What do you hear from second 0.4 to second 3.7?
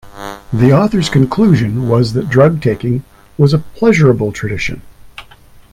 The authors' conclusion was that drug-taking was a